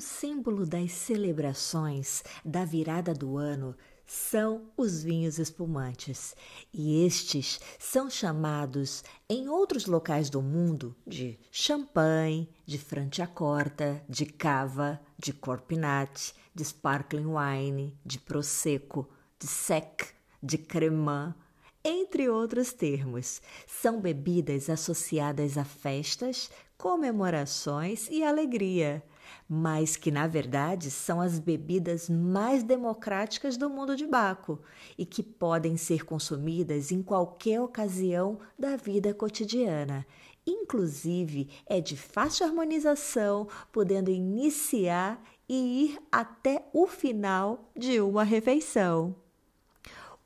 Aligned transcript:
Símbolo 0.00 0.66
das 0.66 0.90
celebrações 0.92 2.24
da 2.44 2.64
virada 2.64 3.14
do 3.14 3.36
ano 3.36 3.76
são 4.06 4.70
os 4.76 5.02
vinhos 5.02 5.38
espumantes, 5.38 6.34
e 6.72 7.04
estes 7.04 7.60
são 7.78 8.10
chamados 8.10 9.02
em 9.28 9.48
outros 9.48 9.86
locais 9.86 10.28
do 10.28 10.42
mundo 10.42 10.94
de 11.06 11.38
champanhe, 11.50 12.48
de 12.66 12.76
franciacorta, 12.78 14.02
de 14.08 14.26
cava, 14.26 15.00
de 15.18 15.32
corpinat, 15.32 16.34
de 16.54 16.64
sparkling 16.64 17.26
wine, 17.26 17.98
de 18.04 18.18
prosecco, 18.18 19.08
de 19.38 19.46
sec, 19.46 20.14
de 20.42 20.58
cremant, 20.58 21.34
entre 21.82 22.28
outros 22.28 22.72
termos. 22.72 23.40
São 23.66 24.00
bebidas 24.00 24.68
associadas 24.68 25.56
a 25.56 25.64
festas, 25.64 26.50
comemorações 26.76 28.08
e 28.10 28.22
alegria 28.22 29.02
mas 29.48 29.96
que 29.96 30.10
na 30.10 30.26
verdade 30.26 30.90
são 30.90 31.20
as 31.20 31.38
bebidas 31.38 32.08
mais 32.08 32.62
democráticas 32.62 33.56
do 33.56 33.68
mundo 33.70 33.96
de 33.96 34.06
Baco 34.06 34.60
e 34.96 35.04
que 35.04 35.22
podem 35.22 35.76
ser 35.76 36.04
consumidas 36.04 36.90
em 36.92 37.02
qualquer 37.02 37.60
ocasião 37.60 38.38
da 38.58 38.76
vida 38.76 39.12
cotidiana. 39.14 40.06
Inclusive, 40.46 41.48
é 41.66 41.80
de 41.80 41.96
fácil 41.96 42.46
harmonização, 42.46 43.48
podendo 43.72 44.10
iniciar 44.10 45.22
e 45.48 45.84
ir 45.84 45.98
até 46.12 46.66
o 46.72 46.86
final 46.86 47.70
de 47.76 48.00
uma 48.00 48.24
refeição. 48.24 49.14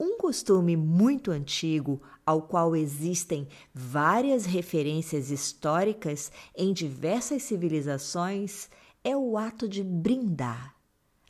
Um 0.01 0.17
costume 0.17 0.77
muito 0.77 1.33
antigo, 1.33 2.01
ao 2.25 2.43
qual 2.43 2.77
existem 2.77 3.49
várias 3.75 4.47
referências 4.47 5.31
históricas 5.31 6.31
em 6.57 6.73
diversas 6.73 7.43
civilizações, 7.43 8.71
é 9.05 9.17
o 9.17 9.39
ato 9.39 9.69
de 9.69 9.83
brindar. 9.83 10.75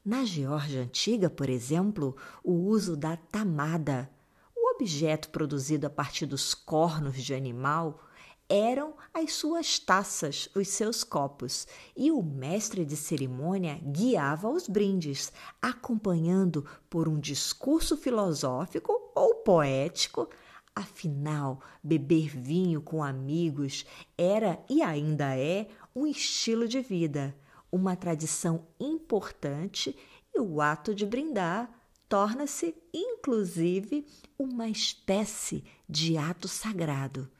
Na 0.05 0.24
Geórgia 0.24 0.83
antiga, 0.83 1.28
por 1.28 1.50
exemplo, 1.50 2.16
o 2.42 2.52
uso 2.52 2.97
da 2.97 3.16
tamada, 3.16 4.11
o 4.56 4.74
objeto 4.74 5.28
produzido 5.28 5.86
a 5.86 5.91
partir 5.91 6.24
dos 6.24 6.55
cornos 6.55 7.22
de 7.22 7.34
animal, 7.34 8.02
eram 8.48 8.94
as 9.12 9.34
suas 9.34 9.78
taças, 9.78 10.48
os 10.55 10.69
seus 10.69 11.05
copos, 11.05 11.66
e 11.94 12.11
o 12.11 12.22
mestre 12.22 12.86
de 12.86 12.96
cerimônia 12.96 13.78
guiava 13.83 14.48
os 14.48 14.66
brindes, 14.66 15.30
acompanhando 15.61 16.64
por 16.89 17.06
um 17.06 17.20
discurso 17.20 17.94
filosófico 17.94 19.12
ou 19.14 19.34
poético. 19.34 20.30
Afinal, 20.74 21.61
beber 21.84 22.28
vinho 22.28 22.80
com 22.80 23.05
amigos 23.05 23.84
era 24.16 24.58
e 24.70 24.80
ainda 24.80 25.36
é 25.36 25.69
um 25.94 26.06
estilo 26.06 26.67
de 26.67 26.80
vida 26.80 27.36
uma 27.70 27.96
tradição 27.96 28.67
importante 28.80 29.96
e 30.34 30.40
o 30.40 30.61
ato 30.61 30.95
de 30.95 31.05
brindar 31.05 31.70
torna-se, 32.08 32.74
inclusive, 32.92 34.06
uma 34.39 34.68
espécie 34.68 35.62
de 35.89 36.17
ato 36.17 36.48
sagrado. 36.48 37.30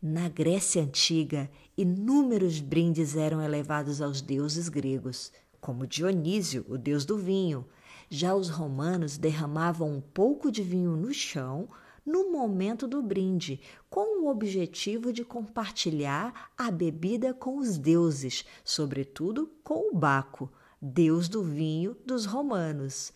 Na 0.00 0.28
Grécia 0.28 0.82
Antiga, 0.82 1.50
inúmeros 1.76 2.60
brindes 2.60 3.16
eram 3.16 3.42
elevados 3.42 4.00
aos 4.00 4.20
deuses 4.20 4.68
gregos, 4.68 5.32
como 5.60 5.86
Dionísio, 5.86 6.64
o 6.68 6.78
deus 6.78 7.04
do 7.04 7.18
vinho. 7.18 7.66
Já 8.08 8.34
os 8.34 8.48
romanos 8.48 9.18
derramavam 9.18 9.90
um 9.90 10.00
pouco 10.00 10.50
de 10.50 10.62
vinho 10.62 10.96
no 10.96 11.12
chão 11.12 11.68
no 12.06 12.30
momento 12.30 12.86
do 12.86 13.02
brinde, 13.02 13.60
com 13.90 14.22
o 14.22 14.30
objetivo 14.30 15.12
de 15.12 15.24
compartilhar 15.24 16.52
a 16.56 16.70
bebida 16.70 17.34
com 17.34 17.58
os 17.58 17.76
deuses, 17.76 18.44
sobretudo 18.64 19.50
com 19.64 19.90
o 19.90 19.98
Baco, 19.98 20.48
deus 20.80 21.28
do 21.28 21.42
vinho 21.42 21.96
dos 22.06 22.24
romanos. 22.24 23.12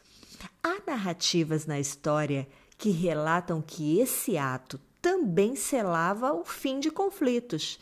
Há 0.62 0.80
narrativas 0.86 1.66
na 1.66 1.78
história 1.78 2.48
que 2.76 2.90
relatam 2.90 3.62
que 3.62 4.00
esse 4.00 4.36
ato 4.36 4.80
também 5.00 5.54
selava 5.54 6.32
o 6.32 6.44
fim 6.44 6.80
de 6.80 6.90
conflitos, 6.90 7.78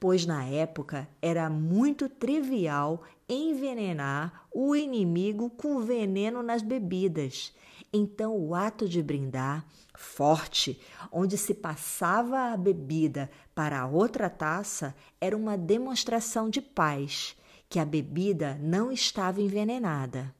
pois 0.00 0.24
na 0.24 0.44
época 0.44 1.08
era 1.20 1.50
muito 1.50 2.08
trivial 2.08 3.02
envenenar 3.28 4.46
o 4.54 4.74
inimigo 4.74 5.50
com 5.50 5.80
veneno 5.80 6.42
nas 6.42 6.62
bebidas. 6.62 7.52
Então, 7.92 8.36
o 8.36 8.54
ato 8.54 8.88
de 8.88 9.02
brindar 9.02 9.64
forte, 9.96 10.80
onde 11.10 11.36
se 11.38 11.54
passava 11.54 12.52
a 12.52 12.56
bebida 12.56 13.30
para 13.54 13.80
a 13.80 13.86
outra 13.86 14.28
taça, 14.28 14.94
era 15.20 15.36
uma 15.36 15.56
demonstração 15.56 16.50
de 16.50 16.60
paz, 16.60 17.36
que 17.68 17.78
a 17.78 17.84
bebida 17.84 18.58
não 18.60 18.92
estava 18.92 19.40
envenenada. 19.40 20.34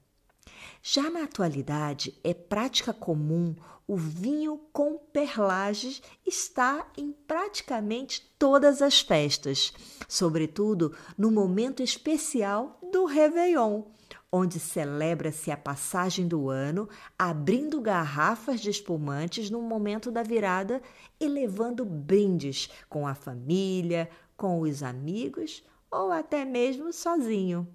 Já 0.88 1.10
na 1.10 1.24
atualidade, 1.24 2.16
é 2.22 2.32
prática 2.32 2.92
comum 2.92 3.56
o 3.88 3.96
vinho 3.96 4.56
com 4.72 4.96
perlages 4.96 6.00
estar 6.24 6.92
em 6.96 7.10
praticamente 7.10 8.32
todas 8.38 8.80
as 8.80 9.00
festas, 9.00 9.72
sobretudo 10.06 10.94
no 11.18 11.28
momento 11.32 11.82
especial 11.82 12.78
do 12.92 13.04
Réveillon, 13.04 13.82
onde 14.30 14.60
celebra-se 14.60 15.50
a 15.50 15.56
passagem 15.56 16.28
do 16.28 16.48
ano, 16.48 16.88
abrindo 17.18 17.80
garrafas 17.80 18.60
de 18.60 18.70
espumantes 18.70 19.50
no 19.50 19.60
momento 19.60 20.12
da 20.12 20.22
virada 20.22 20.80
e 21.18 21.26
levando 21.26 21.84
brindes 21.84 22.70
com 22.88 23.08
a 23.08 23.14
família, 23.16 24.08
com 24.36 24.60
os 24.60 24.84
amigos 24.84 25.64
ou 25.90 26.12
até 26.12 26.44
mesmo 26.44 26.92
sozinho. 26.92 27.66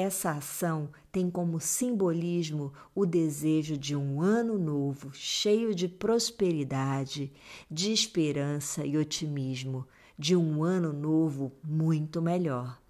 Essa 0.00 0.30
ação 0.30 0.90
tem 1.10 1.28
como 1.28 1.58
simbolismo 1.58 2.72
o 2.94 3.04
desejo 3.04 3.76
de 3.76 3.96
um 3.96 4.22
ano 4.22 4.56
novo 4.56 5.10
cheio 5.12 5.74
de 5.74 5.88
prosperidade, 5.88 7.32
de 7.68 7.92
esperança 7.92 8.86
e 8.86 8.96
otimismo, 8.96 9.84
de 10.16 10.36
um 10.36 10.62
ano 10.62 10.92
novo 10.92 11.50
muito 11.64 12.22
melhor. 12.22 12.80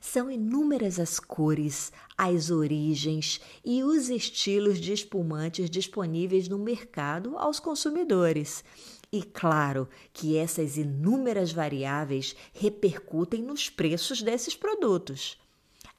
São 0.00 0.30
inúmeras 0.30 0.98
as 0.98 1.20
cores, 1.20 1.92
as 2.16 2.50
origens 2.50 3.38
e 3.62 3.84
os 3.84 4.08
estilos 4.08 4.80
de 4.80 4.94
espumantes 4.94 5.68
disponíveis 5.68 6.48
no 6.48 6.58
mercado 6.58 7.36
aos 7.36 7.60
consumidores. 7.60 8.64
E 9.12 9.22
claro 9.22 9.86
que 10.10 10.38
essas 10.38 10.78
inúmeras 10.78 11.52
variáveis 11.52 12.34
repercutem 12.54 13.42
nos 13.42 13.68
preços 13.68 14.22
desses 14.22 14.56
produtos. 14.56 15.41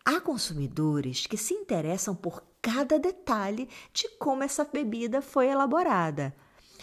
Há 0.06 0.20
consumidores 0.20 1.26
que 1.26 1.38
se 1.38 1.54
interessam 1.54 2.14
por 2.14 2.44
cada 2.62 3.00
detalhe 3.00 3.70
de 3.94 4.10
como 4.18 4.44
essa 4.44 4.66
bebida 4.66 5.22
foi 5.22 5.48
elaborada. 5.48 6.36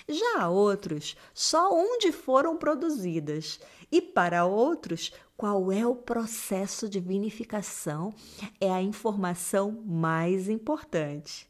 Já 0.08 0.42
há 0.42 0.48
outros 0.48 1.16
só 1.34 1.70
onde 1.70 2.12
foram 2.12 2.56
produzidas, 2.56 3.60
e 3.92 4.00
para 4.00 4.46
outros, 4.46 5.12
qual 5.36 5.70
é 5.70 5.86
o 5.86 5.94
processo 5.94 6.88
de 6.88 6.98
vinificação 6.98 8.14
é 8.58 8.70
a 8.70 8.80
informação 8.80 9.82
mais 9.84 10.48
importante. 10.48 11.46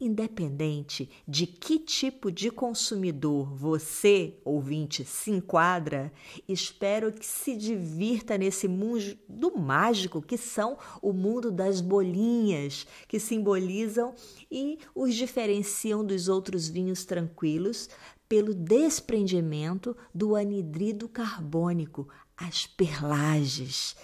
Independente 0.00 1.10
de 1.26 1.44
que 1.44 1.76
tipo 1.76 2.30
de 2.30 2.52
consumidor 2.52 3.52
você, 3.52 4.38
ouvinte, 4.44 5.04
se 5.04 5.32
enquadra, 5.32 6.12
espero 6.48 7.10
que 7.10 7.26
se 7.26 7.56
divirta 7.56 8.38
nesse 8.38 8.68
mundo 8.68 9.58
mágico 9.58 10.22
que 10.22 10.38
são 10.38 10.78
o 11.02 11.12
mundo 11.12 11.50
das 11.50 11.80
bolinhas, 11.80 12.86
que 13.08 13.18
simbolizam 13.18 14.14
e 14.48 14.78
os 14.94 15.16
diferenciam 15.16 16.04
dos 16.04 16.28
outros 16.28 16.68
vinhos 16.68 17.04
tranquilos 17.04 17.90
pelo 18.28 18.54
desprendimento 18.54 19.96
do 20.14 20.36
anidrido 20.36 21.08
carbônico, 21.08 22.08
as 22.36 22.68
perlages. 22.68 23.96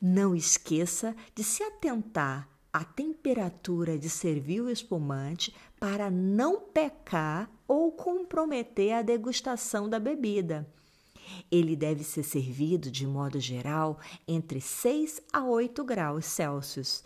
Não 0.00 0.32
esqueça 0.32 1.12
de 1.34 1.42
se 1.42 1.64
atentar 1.64 2.48
a 2.72 2.84
temperatura 2.84 3.98
de 3.98 4.08
servir 4.08 4.60
o 4.60 4.70
espumante 4.70 5.54
para 5.78 6.10
não 6.10 6.60
pecar 6.60 7.50
ou 7.66 7.90
comprometer 7.92 8.92
a 8.92 9.02
degustação 9.02 9.88
da 9.88 9.98
bebida. 9.98 10.68
Ele 11.50 11.76
deve 11.76 12.04
ser 12.04 12.22
servido, 12.22 12.90
de 12.90 13.06
modo 13.06 13.38
geral, 13.38 13.98
entre 14.26 14.60
6 14.60 15.22
a 15.32 15.44
8 15.44 15.84
graus 15.84 16.26
Celsius. 16.26 17.04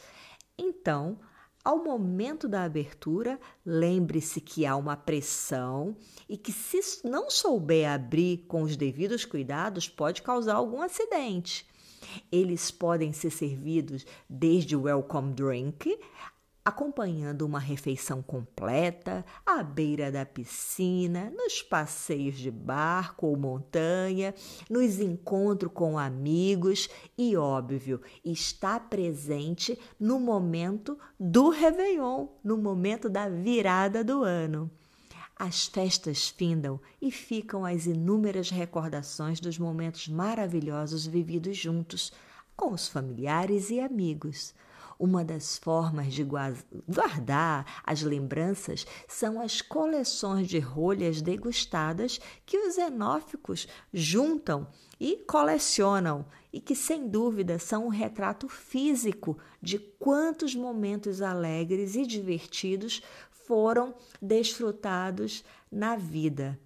Então, 0.56 1.19
ao 1.64 1.82
momento 1.82 2.46
da 2.46 2.64
abertura, 2.64 3.40
lembre-se 3.64 4.40
que 4.40 4.67
há 4.67 4.76
uma 4.76 4.96
pressão 4.96 5.96
e 6.28 6.37
que, 6.37 6.52
se 6.52 7.06
não 7.06 7.31
souber 7.31 7.90
abrir 7.90 8.44
com 8.46 8.62
os 8.62 8.76
devidos 8.76 9.25
cuidados, 9.25 9.88
pode 9.88 10.22
causar 10.22 10.56
algum 10.56 10.82
acidente. 10.82 11.67
Eles 12.30 12.70
podem 12.70 13.12
ser 13.12 13.30
servidos 13.30 14.06
desde 14.28 14.76
o 14.76 14.82
welcome 14.82 15.32
drink 15.32 15.98
acompanhando 16.64 17.42
uma 17.42 17.58
refeição 17.58 18.22
completa 18.22 19.24
à 19.44 19.62
beira 19.62 20.10
da 20.10 20.24
piscina, 20.24 21.30
nos 21.36 21.62
passeios 21.62 22.38
de 22.38 22.50
barco 22.50 23.26
ou 23.26 23.36
montanha, 23.36 24.34
nos 24.70 24.98
encontros 24.98 25.70
com 25.74 25.98
amigos 25.98 26.88
e, 27.18 27.36
óbvio, 27.36 28.00
está 28.24 28.80
presente 28.80 29.78
no 30.00 30.18
momento 30.18 30.98
do 31.20 31.50
Réveillon, 31.50 32.28
no 32.42 32.56
momento 32.56 33.10
da 33.10 33.28
virada 33.28 34.02
do 34.02 34.22
ano. 34.22 34.70
As 35.36 35.66
festas 35.66 36.28
findam 36.28 36.81
e 37.02 37.10
ficam 37.10 37.64
as 37.64 37.86
inúmeras 37.86 38.50
recordações 38.50 39.40
dos 39.40 39.58
momentos 39.58 40.06
maravilhosos 40.06 41.06
vividos 41.06 41.56
juntos, 41.56 42.12
com 42.56 42.72
os 42.72 42.86
familiares 42.86 43.69
e 43.70 43.81
amigos. 43.81 44.54
Uma 44.96 45.25
das 45.25 45.58
formas 45.58 46.14
de 46.14 46.22
guardar 46.22 47.82
as 47.84 48.02
lembranças 48.02 48.86
são 49.08 49.40
as 49.40 49.60
coleções 49.60 50.46
de 50.46 50.60
rolhas 50.60 51.20
degustadas 51.20 52.20
que 52.46 52.56
os 52.56 52.76
xenóficos 52.76 53.66
juntam 53.92 54.69
e 55.00 55.16
colecionam 55.16 56.25
e 56.52 56.60
que, 56.60 56.76
sem 56.76 57.08
dúvida, 57.08 57.58
são 57.58 57.86
um 57.86 57.90
retrato 57.90 58.48
físico 58.48 59.36
de 59.60 59.81
quantos 59.81 60.54
momentos 60.54 61.20
alegres 61.20 61.96
e 61.96 62.06
divertidos 62.06 63.02
foram 63.46 63.94
desfrutados 64.20 65.44
na 65.70 65.96
vida. 65.96 66.58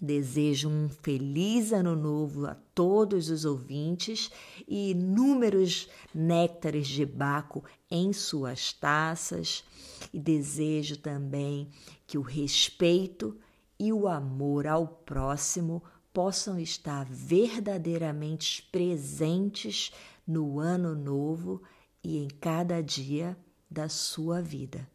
Desejo 0.00 0.70
um 0.70 0.88
feliz 0.88 1.72
ano 1.72 1.94
novo 1.94 2.46
a 2.46 2.56
todos 2.74 3.28
os 3.28 3.44
ouvintes 3.44 4.30
e 4.66 4.92
inúmeros 4.92 5.90
néctares 6.14 6.88
de 6.88 7.04
Baco 7.04 7.62
em 7.90 8.10
suas 8.12 8.72
taças. 8.72 9.62
E 10.10 10.18
desejo 10.18 10.96
também 10.96 11.68
que 12.06 12.16
o 12.16 12.22
respeito 12.22 13.36
e 13.78 13.92
o 13.92 14.08
amor 14.08 14.66
ao 14.66 14.86
próximo 14.86 15.82
possam 16.14 16.58
estar 16.58 17.04
verdadeiramente 17.04 18.62
presentes 18.72 19.92
no 20.26 20.58
ano 20.58 20.94
novo 20.94 21.62
e 22.02 22.16
em 22.16 22.28
cada 22.28 22.82
dia 22.82 23.36
da 23.70 23.88
sua 23.88 24.40
vida. 24.40 24.88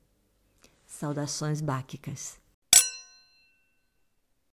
Saudações 0.96 1.60
báquicas. 1.60 2.40